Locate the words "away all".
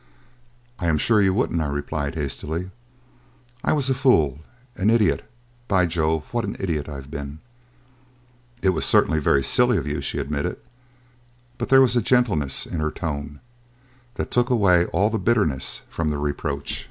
14.49-15.15